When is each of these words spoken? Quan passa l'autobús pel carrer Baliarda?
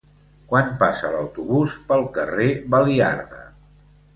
Quan 0.53 0.71
passa 0.83 1.11
l'autobús 1.17 1.75
pel 1.91 2.07
carrer 2.17 2.49
Baliarda? 2.77 3.45